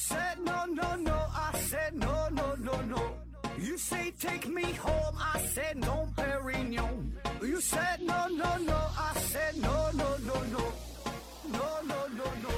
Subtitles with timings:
[0.00, 1.18] said no, no, no.
[1.34, 3.02] I said no, no, no, no.
[3.58, 5.16] You say take me home.
[5.18, 7.12] I said no, Perignon.
[7.42, 8.78] You said no, no, no.
[8.96, 10.64] I said no, no, no, no.
[11.52, 12.50] No, no, no, no.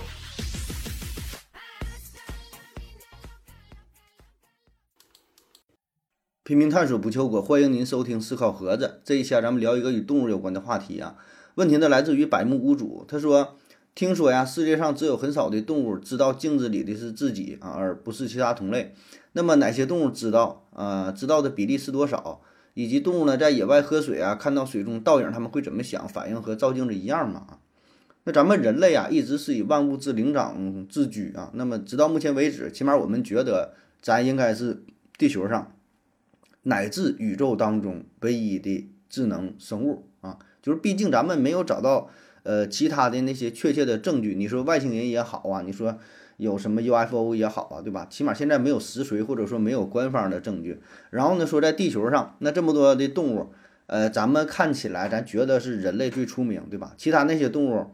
[6.45, 9.01] 拼命探索不求果，欢迎您收听思考盒子。
[9.05, 11.17] 这一期啊，咱们聊一个与动物有关的话题啊。
[11.57, 13.59] 问题呢来自于百目屋主，他说
[13.95, 18.95] ：“听说呀，世界上只有很少的动物知道镜子里的是自己啊，而不是其他同类。
[19.33, 20.67] 那么哪些动物知道？
[20.73, 22.41] 啊，知道的比例是多少？
[22.75, 26.09] 以及动物呢在野外喝水啊，看到水中倒影，他们会怎么想？
[26.09, 27.59] 反应和照镜子一样吗？
[28.25, 31.51] 那咱们人类啊，一直是以万物之灵长自居啊。
[31.55, 34.83] 那么直到目前为止，起码我们觉得咱应该是
[35.19, 35.73] 地球上。”
[36.65, 42.09] 乃至宇宙当中唯一的智能生物啊，就是毕竟咱们没有找到
[42.43, 44.35] 呃其他的那些确切的证据。
[44.35, 45.99] 你说外星人也好啊，你说
[46.37, 48.07] 有什么 UFO 也好啊，对吧？
[48.11, 50.81] 起码现在没有实锤或者说没有官方的证据。
[51.11, 53.53] 然后呢，说在地球上那这么多的动物，
[53.87, 56.95] 呃，咱们看起来咱觉得是人类最出名，对吧？
[56.97, 57.87] 其他那些动物。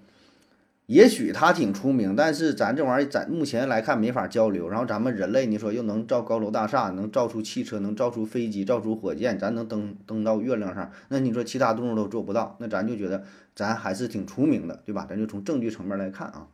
[0.89, 4.70] 也许它挺出名，但是咱这玩意儿，咱目前来看没法交流。
[4.70, 10.91] 然后咱们人类，你说又能造高楼大厦，能造出汽车，能造出飞机，造出火箭，咱能登登到月亮上。
[11.09, 13.22] 那你说其他动物都做不到，那咱就觉得
[13.55, 15.06] 咱还是挺出名的，对吧？
[15.06, 16.48] 咱就从证据层面来看啊。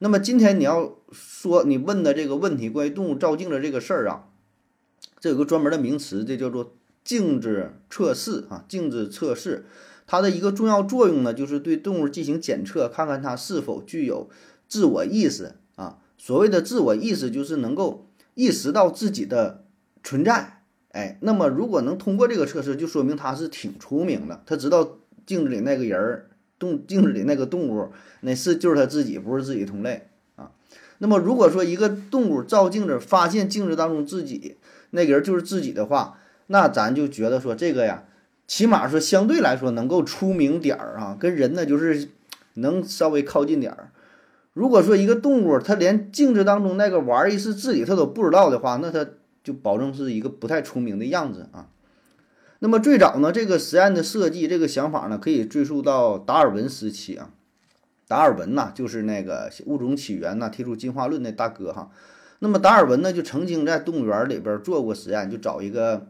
[0.00, 4.24] 那么今天你要说你问的这个问题，关于动物照镜子这个事儿啊，
[5.20, 9.66] 这有个专门的名词，这叫做镜子测试啊，镜子测试。
[10.10, 14.28] 它的一个重要作用呢，就是对动物进行检测，看看它是否具有
[14.66, 15.98] 自我意识啊。
[16.18, 19.62] 所谓的自我意识，就是能够意识到自己的
[20.02, 20.62] 存在。
[20.90, 24.42] 哎，那么如果能通过这个测试，就说明它是挺出名的。
[24.46, 27.90] 他知道镜子里那个人儿，动镜子里那个动物，
[28.22, 30.50] 那是就是他自己，不是自己同类啊。
[30.98, 34.56] 那么如果说一个动物照镜子，发现镜子当中自己
[34.90, 36.18] 那个人就是自己的话，
[36.48, 38.06] 那咱就觉得说这个呀。
[38.50, 42.08] 起码说相对来说能够出名点儿啊，跟人呢就是
[42.54, 43.92] 能稍微靠近点儿。
[44.54, 49.06] 如果说一个动物它连镜子当中那个玩意是自己它都不知道的话，那它
[49.44, 51.68] 就保证是一个不太出名的样子啊。
[52.58, 57.30] 那么最早呢，这个实验的设计这个想法呢，可以追溯到达尔文时期啊。
[58.08, 61.92] 达尔文呐，就是那个物种起源呐，提出进化论的大哥哈。
[62.40, 66.08] 那么达尔文呢，就曾经在动物园里边做过实验，就找一个。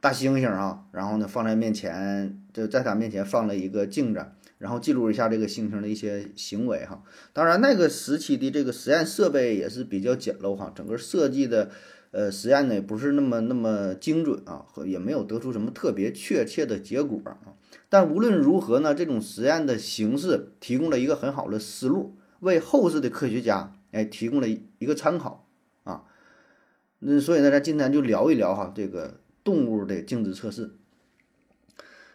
[0.00, 4.24] 大猩猩啊，然后呢放在面前，就在他面前放了一个镜子，
[4.56, 7.02] 然后记录一下这个猩猩的一些行为哈。
[7.34, 11.70] 当然那个时期的这个实验设备也是比较简陋哈，整个设计的
[12.12, 17.36] 呃实验呢也不是那么那么精准啊，也没有得出什么特别确切的结果啊。
[17.90, 25.46] 但无论如何呢，这种实验的形式提供了一个很好的思路，为后世的科学家哎提供了一个参考
[25.84, 26.04] 啊。
[27.00, 29.20] 那所以呢，咱今天就聊一聊哈这个。
[29.42, 30.72] 动物的镜子测试，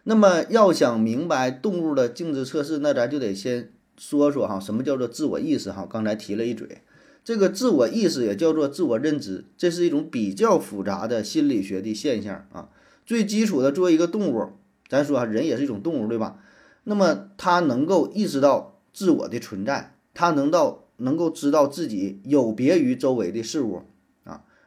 [0.04, 5.88] 那么要想明白动物的镜子测试，那咱就得先说说哈，什么叫做自我意识哈？
[5.90, 6.82] 刚才提了一嘴，
[7.24, 12.70] 这个自我意识也叫做自我认知，这是一种比较复杂的心理学的现象啊。
[13.06, 14.50] 最基础的，作为一个动物，
[14.88, 16.40] 咱说啊，人也是一种动物，对吧？
[16.84, 23.82] 那么它能够意识到自我的存在，它能到能够知道自己有别于周围的事物。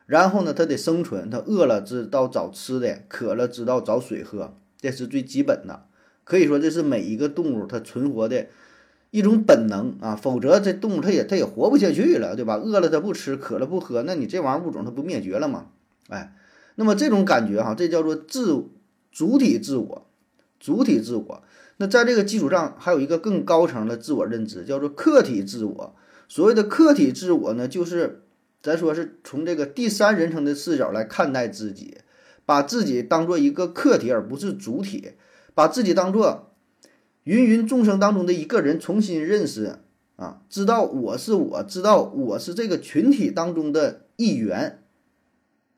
[0.09, 5.85] 然后呢，它得生存，它饿了知道找吃的，渴了知道找水喝，这是最基本的。
[6.25, 8.47] 可以说，这是每一个动物它存活的
[9.11, 12.57] 一种本能啊，否则这动物它也它也活不下去了，对吧？
[12.57, 15.67] 饿了它不吃，渴了不喝，那你这玩意儿物种它不灭绝了吗？
[16.09, 16.35] 哎，
[16.77, 18.65] 那么这种感觉哈，这叫做自
[19.13, 20.07] 主体自我，
[20.59, 21.43] 主体自我。
[21.77, 25.95] 那在这个基础上，还有一个更高层的自我认知，叫做客体自我。
[26.29, 28.23] 所谓的客体自我呢，就是。
[28.63, 31.99] 咱说是从这个第三人称的视角来看待自己，
[32.45, 35.13] 把自己当做一个客体而不是主体，
[35.55, 36.55] 把自己当做
[37.25, 39.79] 芸芸众生当中的一个人重新认识
[40.17, 44.83] 啊，知道我是我，知道我是这个群体当中的一员。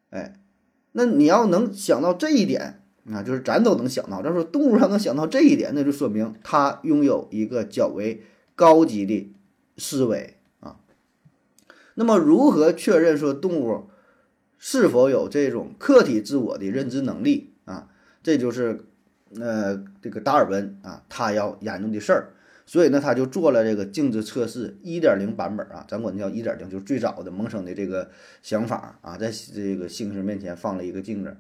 [0.09, 0.41] 哎，
[0.93, 2.83] 那你要能想到这一点
[3.13, 4.23] 啊，就是咱都能想到。
[4.23, 8.23] 咱说动物上能想到这一点，那就说明它拥有一个较为
[8.55, 9.33] 高级的
[9.77, 10.40] 思维。
[12.01, 13.91] 那么，如何确认说动物
[14.57, 17.89] 是否有这种客体自我的认知能力啊？
[18.23, 18.87] 这就是
[19.39, 22.33] 呃这个达尔文啊他要研究的事儿。
[22.65, 28.09] 所以呢，他就做了这个镜子测试一点零版本啊，咱管它叫一点零，就是最早的萌生的这个
[28.43, 31.37] 想法啊，在这个猩猩面前放了一个镜子，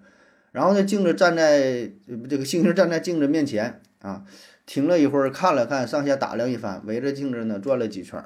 [0.52, 1.90] 然后呢，镜子站在
[2.28, 4.24] 这个猩猩站在镜子面前啊，
[4.66, 8.22] 停了一会儿，看了看，上下打量一番，围着镜子呢转了几圈。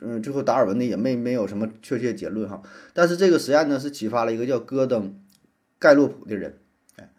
[0.00, 2.62] 嗯，最后达尔文呢也没没有什么确切结论哈。
[2.92, 5.18] 但是这个实验呢是启发了一个叫戈登
[5.78, 6.58] 盖洛普的人。
[6.96, 7.10] 哎，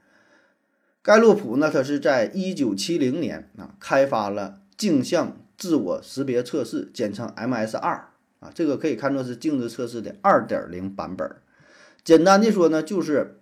[1.02, 8.10] 盖洛普呢，他是在一九七零年啊开发了镜像自我识别测试，简称 MS 二
[8.40, 11.30] 啊，这个可以看作是镜子测试的二点零版本。
[12.04, 13.42] 简单的说呢，就是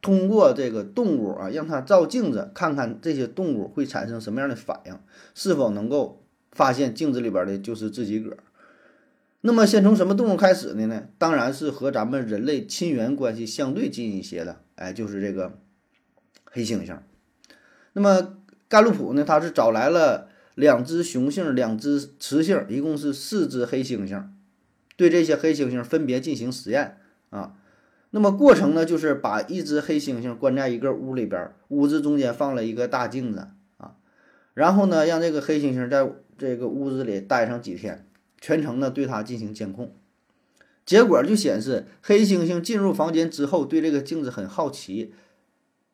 [0.00, 4.98] 通过这个动物啊，让它照镜子，看看这些动物会产生什么样的反应，
[5.34, 8.38] 是否能够发现镜子里边的就是自己个儿。
[9.44, 11.02] 那么，先从什么动物开始的呢？
[11.18, 15.58] 当然是和咱们人类亲缘关系相对近一些的，哎，就是这个
[16.44, 16.96] 黑猩猩。
[17.94, 18.36] 那么，
[18.68, 24.22] 盖洛普呢，他是找来了两只雄性、两只雌性，一共是四只黑猩猩，
[24.96, 26.98] 对这些黑猩猩分别进行实验
[27.30, 27.54] 啊。
[28.12, 33.48] 那么过程呢，就是把一只黑猩猩关在一个屋里边，屋子中间放了一个大镜子
[33.78, 33.96] 啊，
[34.54, 36.08] 然后呢，让这个黑猩猩在
[36.38, 38.06] 这个屋子里待上几天，
[38.42, 39.94] 全程呢对他进行监控。
[40.84, 45.14] 结果就显示，黑猩猩进入房间之后，对这个镜子很好奇。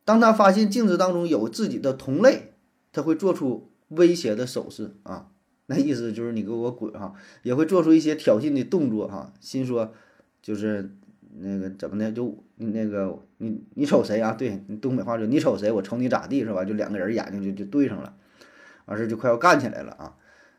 [0.05, 2.55] 当他发现镜子当中有自己的同类，
[2.91, 5.29] 他会做出威胁的手势啊，
[5.67, 7.15] 那意思就是你给我滚哈，
[7.45, 9.93] 也会做出一些挑衅的动作哈，心说
[10.43, 10.91] 就是。
[11.41, 12.11] 那个怎么的？
[12.11, 14.33] 就那个你你瞅谁啊？
[14.33, 16.65] 对你东北话就你瞅谁，我瞅你咋地是吧？
[16.65, 18.17] 就两个人眼睛就就对上了，
[18.87, 20.17] 完事就快要干起来了啊！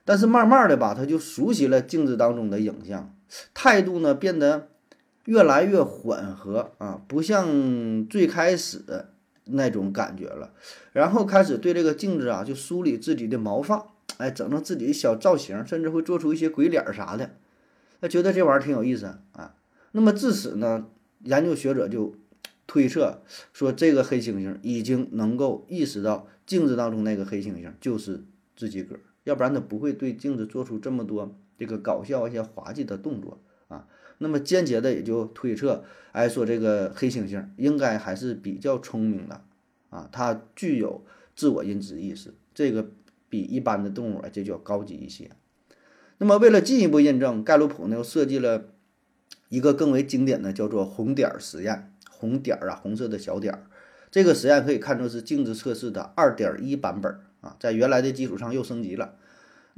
[0.09, 3.13] 但是慢慢的吧，他就熟悉了镜子当中的影像，
[3.53, 4.69] 态度呢变得
[5.25, 8.81] 越来越缓和啊，不像最开始
[9.43, 10.51] 那种感觉了。
[10.93, 13.85] 然后开始对这个镜子啊，就梳理自己的毛发，
[14.17, 17.35] 哎，整成自己的小造型，甚至会做出一些鬼脸啥的。
[18.01, 19.53] 他觉得这玩意儿挺有意思啊。
[19.91, 20.87] 那么自此呢，
[21.19, 22.15] 研究学者就
[22.65, 23.21] 推测
[23.53, 28.23] 说，这个黑猩猩已经能够意识到镜子当中那个黑猩猩就是
[28.55, 33.87] 自己个儿，要不然他不会对镜子做出这么多这个搞笑一些滑稽的动作啊。
[34.17, 39.41] 那么间接的也就推测，哎，说这个黑猩猩应该还是比较聪明的
[39.89, 41.05] 啊，它具有
[41.35, 42.89] 自我认知意识，这个
[43.29, 45.29] 比一般的动物啊这就要高级一些。
[46.17, 48.65] 那么为了进一步验证，盖洛普呢又设计了。
[49.47, 53.65] 一个更为经典的叫做红点儿实验，红点儿啊，红色的小点儿。
[54.11, 57.11] 这个实验可以看作是镜子测试的二点一版本
[57.41, 59.15] 啊，在原来的基础上又升级了。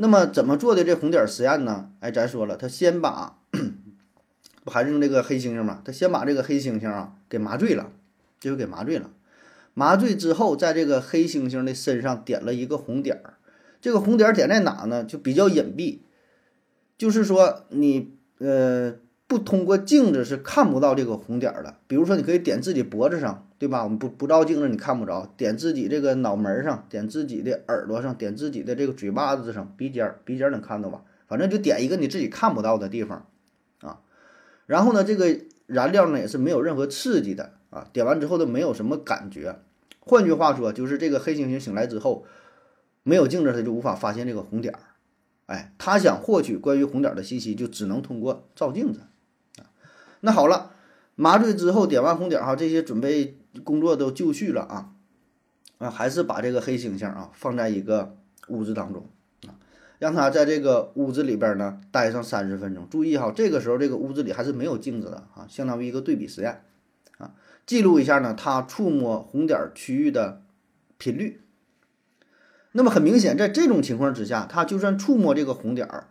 [0.02, 1.92] 那么怎么做的这红点儿实验呢？
[2.00, 3.38] 哎，咱说了，他先把
[4.64, 5.84] 不还是用这个黑猩猩嘛？
[5.86, 7.92] 他先把这个黑猩猩啊给麻醉了，
[8.40, 9.12] 这就给麻醉了。
[9.76, 13.36] 麻醉之后，在这个黑猩猩的身上点了一个红点儿。
[13.80, 15.04] 这个红点儿点在哪呢？
[15.04, 16.00] 就比较隐蔽，
[16.98, 18.96] 就是说你呃。
[19.32, 21.78] 不通过镜子是看不到这个红点的。
[21.88, 23.82] 比如说，你可以点自己脖子上，对吧？
[23.82, 25.26] 我们不不照镜子你看不着。
[25.38, 31.04] 点自己这个脑门上，点自己的耳朵上，点自己的这个嘴巴子上，鼻尖儿鼻尖儿能看到吧？
[31.30, 33.26] 反正就点一个你自己看不到的地方
[33.80, 34.02] 啊。
[34.66, 35.34] 然后呢，这个
[35.66, 37.88] 燃料呢也是没有任何刺激的啊。
[37.94, 39.60] 点完之后都没有什么感觉。
[40.02, 42.26] 换句话说，就是这个黑猩猩醒来之后，
[43.04, 44.80] 没有镜子它就无法发现这个红点儿。
[45.46, 49.00] 哎，他想获取关于红点的信息，就只能通过照镜子。
[50.22, 50.72] 那好了，
[51.16, 54.92] 麻醉之后点完红点儿哈，这些准备工作都就绪了啊，
[55.80, 58.16] 啊，还是把这个黑猩猩啊放在一个
[58.48, 59.10] 屋子当中
[59.48, 59.58] 啊，
[60.00, 62.88] 让他在这个屋子里边呢待上三十分钟。
[62.90, 66.64] 注意哈，这个时候这个屋子里还是没有镜子的啊，相当于一个对比实验
[67.18, 67.34] 啊，
[67.66, 70.42] 记录一下呢他触摸红点区域的
[70.98, 71.42] 频率。
[72.74, 76.08] 那么很明显，在这种情况之下，他就算触摸这个红点儿。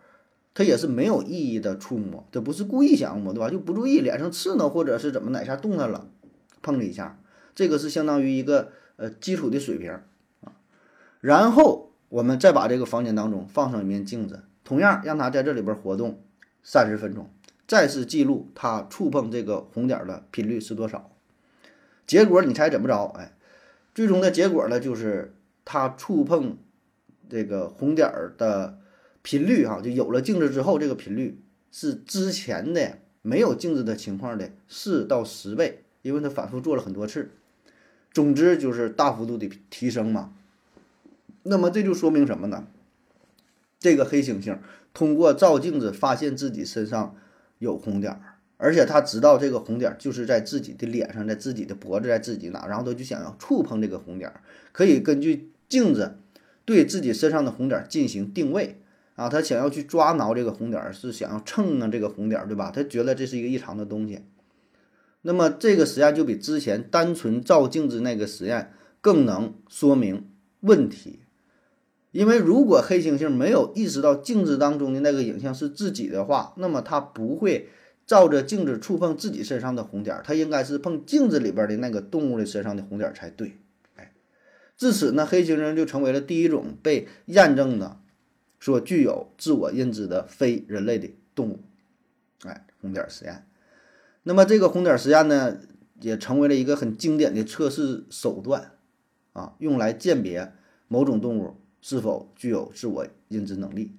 [0.53, 3.49] 他也是没有意义的触摸，这不是故意想摸，对吧？
[3.49, 6.09] 就不注意脸上刺挠，或者是怎么哪下动弹了，
[6.61, 7.17] 碰了一下，
[7.55, 9.91] 这个是相当于一个呃基础的水平
[10.41, 10.51] 啊。
[11.21, 16.21] 然后我们再把这个房间当中放上一面镜子，同样让他在这里边活动
[16.61, 17.29] 三十分钟，
[17.65, 21.11] 再次记录他触碰这个红点的频率是多少。
[22.05, 23.05] 结果你猜怎么着？
[23.17, 23.33] 哎，
[23.95, 26.57] 最终的结果呢，就是他触碰
[27.29, 28.79] 这个红点的。
[29.21, 31.39] 频率哈，就有了镜子之后，这个频率
[31.71, 37.29] 是之前的没有镜子的情况的四到十倍，因为它反复做了很多次。
[38.13, 40.33] 总之就是大幅度的提升嘛。
[41.43, 42.67] 那么这就说明什么呢？
[43.79, 44.57] 这个黑猩猩
[44.93, 47.15] 通过照镜子发现自己身上
[47.57, 48.21] 有红点儿，
[48.57, 56.17] 而且他知道这个红点儿就是在自己的脸上，在自己的脖子，在自己哪，然后他就想要触碰这个红点儿，可以根据镜子
[56.65, 58.80] 对自己身上的红点儿进行定位。
[59.15, 62.71] 啊，他想要去抓挠这个红点儿，是想要蹭啊这个红点儿，对吧？
[62.73, 64.21] 他觉得这是一个异常的东西。
[65.23, 70.27] 那么这个实验就比之前单纯照镜子那个实验更能说明
[70.61, 71.19] 问题。
[72.11, 77.69] 因为如果黑猩猩没有意识到镜子当中的那个影像是自己的话，那么它不会
[78.05, 83.53] 照着镜子触碰自己身上的红点儿，它应该是碰镜子里边的那个动物的身上的红点儿才对。
[83.95, 84.11] 哎，
[84.75, 88.00] 自此呢，黑猩猩就成为了第一种被验证的
[88.61, 91.59] 说具有自我认知的非人类的动物。
[92.43, 93.45] 哎，红点实验。
[94.23, 95.57] 那么这个红点实验呢，
[95.99, 98.71] 也成为了一个很经典的测试手段
[99.33, 100.53] 啊，用来鉴别
[100.87, 101.57] 某种动物。
[101.83, 103.95] 是否具有自我认知能力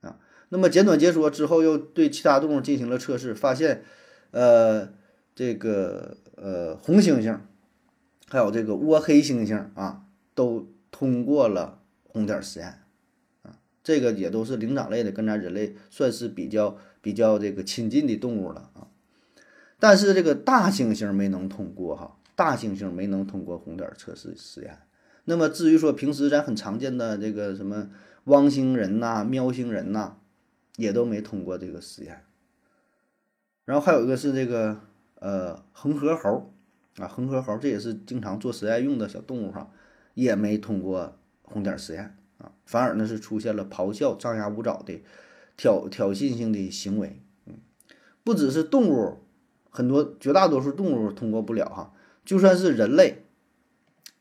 [0.00, 0.18] 啊？
[0.48, 3.84] 那么简短解说之后，又对其他动物进行了测试，发现，
[4.30, 4.88] 呃，
[5.34, 7.40] 这个呃红猩猩，
[8.26, 12.79] 还有这个倭黑猩猩啊，都通过了红点实验。
[13.82, 18.88] 这个也都是灵长类的，跟咱人类算是比较比较这个亲近的动物了啊。
[19.78, 24.78] 但是这个大猩猩没能通过哈，大猩猩没能通过红点测试实验。
[25.24, 27.88] 那么至于说平时咱很常见的这个什么
[28.24, 30.16] 汪星人呐、喵星人呐，
[30.76, 32.24] 也都没通过这个实验。
[33.64, 34.80] 然后还有一个是这个
[35.20, 36.52] 呃恒河猴
[36.98, 39.70] 啊，恒河猴这也是经常做实验用的小动物哈，
[40.14, 45.02] 也没通过红点实验啊，反而呢是出现了咆哮、张牙舞爪的
[45.56, 47.22] 挑挑衅性的行为。
[47.46, 47.54] 嗯，
[48.24, 49.18] 不只是动物，
[49.70, 51.92] 很多绝大多数动物通过不了哈，
[52.24, 53.24] 就算是人类。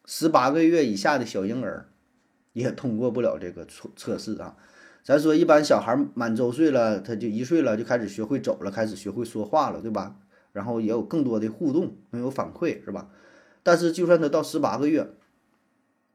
[0.06, 1.90] 十八个月以下的小婴儿
[2.54, 4.58] 也通过不了这个测测试啊！
[5.04, 10.16] 咱说一般小孩满周岁了，他就一岁了，就开始学会走了，开始学会说话了，对吧？
[10.52, 13.12] 然后也有更多的互动，能有反馈，是吧？
[13.62, 15.14] 但是就算他到十八个月，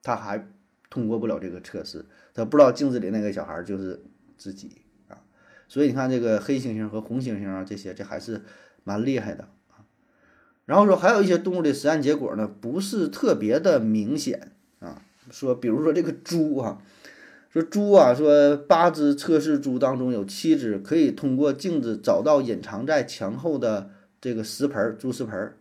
[0.02, 0.50] 他还
[0.94, 4.00] 通过不了这个测试，他不知道镜子里那个小孩就是
[4.38, 4.70] 自己
[5.08, 5.18] 啊！
[5.66, 8.42] 所以你看这个黑猩猩和红猩猩啊，这些这还是
[8.84, 9.82] 蛮厉害的啊。
[10.66, 15.02] 然后说还有一些动物的实验结果呢，不是特别的明显啊。
[15.32, 16.80] 说比如说这个猪啊，
[17.50, 25.56] 说猪啊，说八只测试猪当中有七只可以通过镜子找到隐藏在墙后的这个食盆猪食盆儿。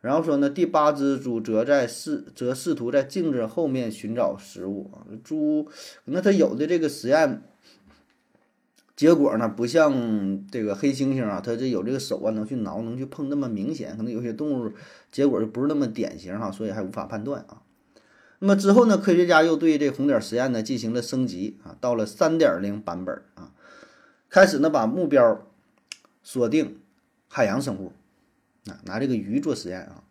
[0.00, 5.06] 然后说呢，第八只猪则在试则试图在镜子后面寻找食物啊。
[5.24, 7.42] 猪可能它有的这个实验。
[8.94, 13.96] 结果呢，不像这个黑猩猩啊，它这有这个手啊，能去挠，能去碰那么明显。
[13.96, 14.72] 可能有些动物
[15.12, 17.62] 结果就不是那么典型哈，所以还无法判断啊。
[18.40, 23.52] 那么之后呢，科学家又对这红点实验呢进行了升级啊，到了三点零版本啊，
[24.28, 25.46] 开始呢把目标
[26.24, 26.80] 锁定
[27.28, 27.92] 海洋生物
[28.68, 30.04] 啊，拿这个鱼做实验啊。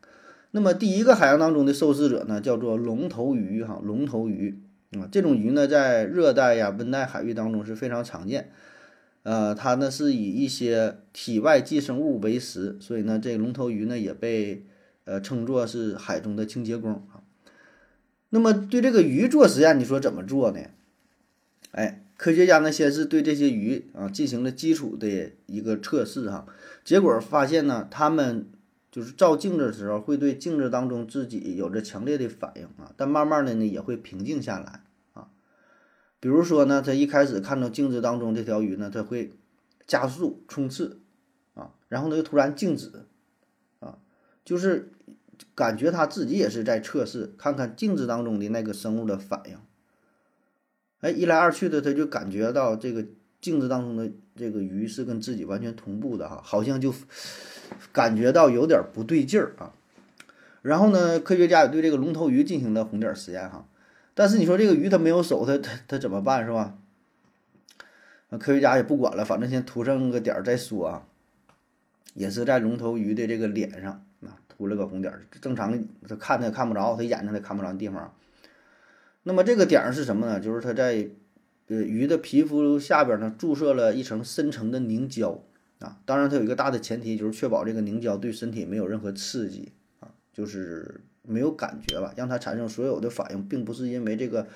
[0.52, 4.60] 那么第一个海洋当中的受试者呢，叫做龙头鱼哈，龙头鱼
[4.94, 8.52] 啊，这种鱼呢在热带呀、温带海域当中是非常常见。
[9.24, 14.66] 呃，它呢是以一些体外寄生物为食，所以呢，这龙头鱼呢也被
[15.04, 17.20] 呃称作是海中的清洁工啊。
[18.30, 20.60] 那么对这个鱼做实验，你说怎么做呢？
[21.72, 26.48] 哎，科学家呢先是对这些鱼啊进行了基础的一个测试哈，
[26.84, 28.50] 结果发现呢，它们
[28.92, 34.82] 就是照镜子的时候会对镜子当中自己有着强烈的反应啊，但慢慢的呢也会平静下来
[35.14, 35.30] 啊。
[36.20, 39.32] 比如说呢，他一开始看到镜子当中这条鱼呢，他会
[39.86, 41.00] 加速冲刺
[41.54, 43.06] 啊，然后呢又突然静止
[43.80, 44.00] 啊，
[44.44, 44.92] 就是
[45.54, 49.56] 感觉他自己也是在测试，看看镜子当中的那个生物的反应。
[51.01, 53.06] 哎，一来二去的，他就感觉到这个
[53.39, 56.94] 镜子当中的这个鱼是跟自己完全同步的哈，好像就
[57.92, 59.74] 感觉到有点不对劲儿啊。
[60.63, 63.68] 然后呢，科学家也对这个龙头鱼进行了红点实验哈。
[64.13, 66.75] 但是你说这个鱼它没有手，它它它怎么办是吧？
[68.30, 71.04] 那科学家也不管了，反正先涂上个点儿再说啊。
[72.16, 75.77] 也是在龙头鱼的这个脸上啊涂了个红点儿，正常的
[76.10, 78.12] 它看它也看不着，它眼睛它看不着地方。
[79.27, 80.39] 那么这个点儿是什么呢？
[80.39, 81.10] 就是它在
[81.67, 85.43] 呃鱼的皮肤下边呢注射了一层深层的凝胶
[85.79, 86.00] 啊。
[86.05, 91.01] 当然它有一个大的前提，就是确保这个凝胶对身体没有任何刺激啊，就是。
[91.29, 92.13] 没有感觉吧？
[92.15, 94.48] 让它产生所有的反应，并不是因为这个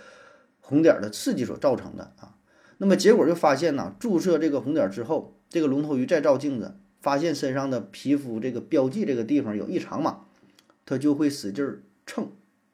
[0.61, 2.37] 红点的刺激所造成的啊。
[2.77, 10.21] 那么结果就发现呢，注射这个红点之后，这个龙头鱼再照镜子，发现身上的皮肤这个标记这个地方有异常嘛，
[10.85, 12.31] 它就会使劲儿蹭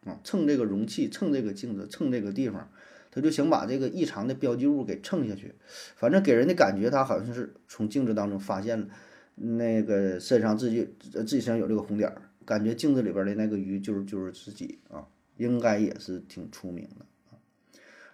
[0.07, 2.69] 啊，蹭这个容器，蹭这个镜子，蹭这个地方，
[3.11, 5.53] 他就想把这个异常的标记物给蹭下去。
[5.95, 8.87] 反正给人的感觉，他好像是从镜子当中发现了
[9.35, 12.21] 那个身上自己自己身上有这个红点儿。
[12.45, 17.35] 感觉镜子里边的那个鱼就是就是自己啊，应该也是挺出名的啊。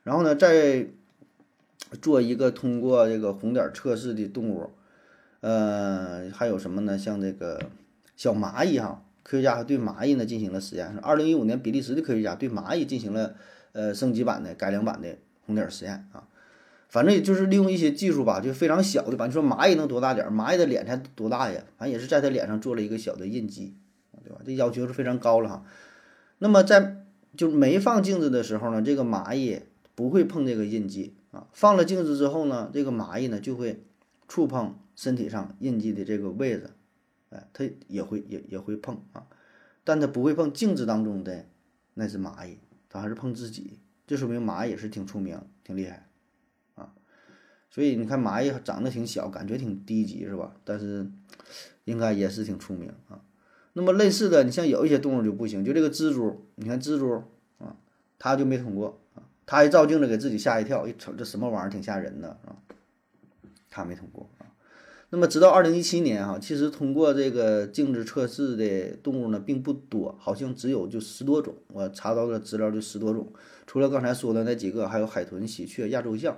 [0.01, 0.87] 然后呢，再
[2.01, 4.71] 做一个通过这个红点测试的动物，
[5.41, 6.97] 呃，还有什么呢？
[6.97, 7.69] 像这个
[8.15, 10.97] 小蚂蚁哈，科学家还对蚂蚁呢进行了实验。
[11.01, 13.35] 二零一五年，比利时的科学家对蚂蚁进行了
[13.71, 16.27] 呃升级版的改良版的红点实验啊。
[16.89, 19.25] 反正也就是利用一些技术吧，就非常小的吧。
[19.25, 20.29] 你说蚂蚁能多大点儿？
[20.29, 21.63] 蚂蚁的脸才多大呀？
[21.75, 23.73] 反正也是在它脸上做了一个小的印记，
[24.23, 24.39] 对吧？
[24.45, 25.65] 这要求是非常高了哈。
[26.37, 26.97] 那么在
[27.35, 29.61] 就没放镜子的时候呢，这个蚂蚁
[29.95, 31.47] 不会碰这个印记啊。
[31.51, 33.81] 放了镜子之后呢，这个蚂蚁呢就会
[34.27, 36.69] 触碰身体上印记的这个位置，
[37.33, 39.25] 哎，它也会也也会碰啊，
[39.83, 41.45] 但它不会碰镜子当中的
[41.95, 42.59] 那只蚂蚁，
[42.89, 43.79] 它还是碰自己。
[44.05, 46.07] 这说明蚂蚁是挺出名、挺厉害
[46.75, 46.93] 啊。
[47.69, 50.55] 所以你看蚂蚁长得挺小，感觉挺低级是吧？
[50.63, 51.09] 但是
[51.85, 53.21] 应该也是挺出名啊。
[53.73, 57.23] 那么类似的，你像有一些动物就不行，就这个蜘蛛，你看蜘蛛
[57.57, 57.75] 啊，
[58.19, 59.23] 它就没通过啊。
[59.45, 62.55] 它一照镜子给自己吓一跳，一瞅这什么玩意儿，挺吓人的啊。
[63.69, 64.29] 它没通过。
[65.13, 71.53] 那么直到二零一七年哈，其实通过这个镜子测试的动物呢并不多，好像只有就十多种。
[71.67, 73.31] 我查到的资料就十多种，
[73.67, 76.35] 除了刚才说的那几个，还有海豚、喜鹊、亚洲象。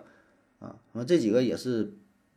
[0.59, 1.93] 啊，那么这几个也是，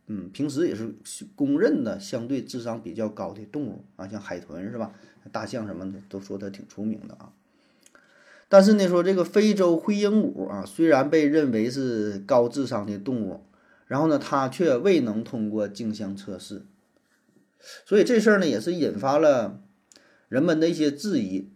[0.07, 0.95] 嗯，平时也是
[1.35, 4.93] 公认的相对智商比较高的动物啊，像海豚是吧？
[5.33, 7.33] 大象什么的都说它挺出名的啊。
[8.47, 13.41] 但是呢，说这个非洲灰鹦鹉啊，虽然被认为是高智商的动物，
[13.89, 16.61] 然后呢，它却未能通过镜像测试，
[17.87, 19.63] 所以这事儿呢，也是引发了
[20.27, 21.49] 人们的一些质疑，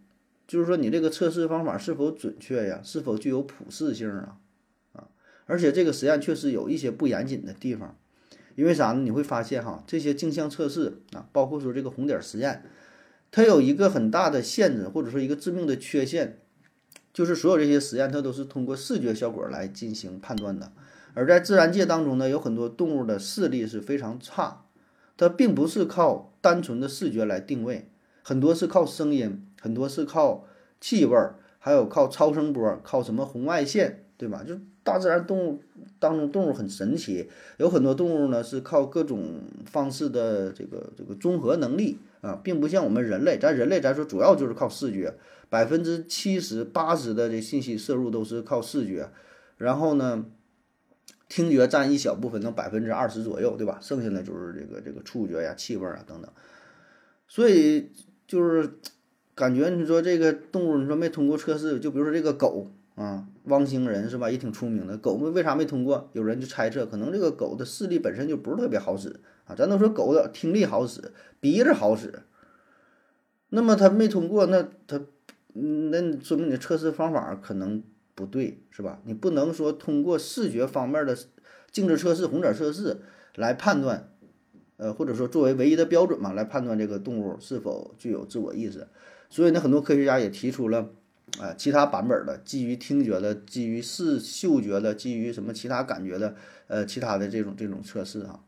[0.44, 2.80] 就是说你这个测试方法是否准确呀？
[2.82, 4.38] 是否具有普适性啊
[4.94, 5.06] 啊？
[5.46, 7.96] 而且这个实验确实有一些不严谨的地方，
[8.56, 9.00] 因为啥呢？
[9.02, 12.64] 你会发现哈，这些镜像测试啊，包括说这个红点实验，
[13.30, 16.40] 它有一个很大的限制，或者说一个致命的缺陷，
[17.12, 20.72] 就是所有这些实验它都是通过视觉效果来进行判断的。
[21.14, 24.64] 而在自然界当中呢，有很多动物的视力是非常差，
[25.16, 27.88] 它并不是靠单纯的视觉来定位，
[28.22, 30.44] 很多是靠声音，很多是靠
[30.80, 34.44] 气味儿，还有靠超声波，靠什么红外线，对吧？
[34.46, 34.58] 就。
[34.84, 35.62] 大自然动物
[35.98, 45.14] 当中，动物很神奇，有很多动物呢是靠各种方式的这个这个综合能力啊，并不像我们人类，咱人类咱说主要就是靠视觉，
[45.48, 49.08] 百分之七十八十的这信息摄入都是靠视觉，
[49.56, 50.26] 然后呢，
[51.34, 53.78] 听觉占一小部分，能百分之二十左右，对吧？
[53.80, 56.30] 剩下的就是这个这个触觉呀、气味啊等等，
[57.26, 57.90] 所以
[58.28, 58.74] 就是
[59.34, 62.70] 感觉你说这个动物，你说没通过测试，就比如说这个狗。
[62.94, 64.30] 啊，汪星人是吧？
[64.30, 64.96] 也挺出名的。
[64.96, 66.08] 狗为啥没通过？
[66.12, 69.54] 有人就猜测，可能这个狗的视力本身就不是特别好使啊。
[69.56, 72.22] 咱都说狗的听力好使，鼻子好使，
[73.48, 75.00] 那么它没通过，那它，
[75.54, 77.82] 那说明你测试方法可能
[78.14, 79.00] 不对，是吧？
[79.04, 81.16] 你不能说通过视觉方面的
[81.70, 83.02] 镜子测试、红点测试
[83.34, 84.12] 来判断，
[84.76, 88.86] 呃，或者说作为唯一的标准嘛，来判断这个动物是否具有自我意识。
[89.28, 90.90] 所以呢，很多科学家也提出了。
[91.40, 96.36] 啊，其他版本的基于听觉的、基于视嗅觉的、基于什么其他感觉的，
[96.68, 98.44] 呃，其他的这种这种测试哈。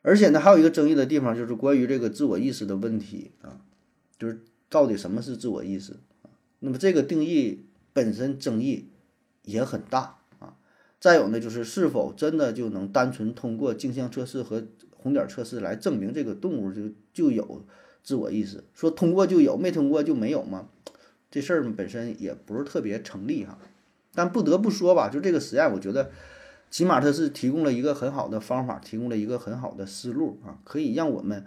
[0.00, 3.60] 而且呢，还有一个争议的地方就是关于这个自我意识的问题啊，
[4.18, 4.40] 就是
[4.70, 5.96] 到底什么是自我意识？
[6.60, 8.88] 那么这个定义本身争议
[9.42, 10.54] 也很大啊。
[11.00, 17.64] 再有呢，就是是否真的就能单纯通过镜像测试和红点测试来证明这个动物就就有
[18.02, 18.62] 自我意识？
[18.74, 20.68] 说通过就有，没通过就没有吗？
[21.30, 23.58] 这事儿本身也不是特别成立哈，
[24.14, 26.10] 但不得不说吧，就这个实验，我觉得
[26.70, 31.46] 起码它是提供了一个很好的方法，提供了一个很好的思路啊，可以让我们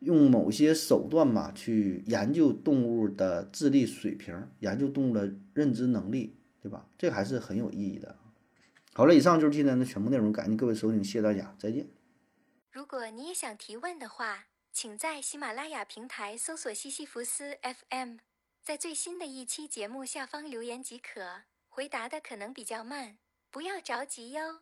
[0.00, 6.86] 用某些手段吧去研究动物的智力水平，研究动物的认知能力，对吧？
[6.96, 8.16] 这还是很有意义的。
[8.94, 11.88] 好了，以上就是今天的全部内容，感谢各位收听，谢谢大家，再见。
[12.70, 18.16] 如果你也想提问的话，请在喜马拉雅平台搜索西西弗斯 FM。
[18.62, 23.18] 在最新的一期节目下方留言即可，回答的可能比较慢，
[23.50, 24.60] 不要着急哟。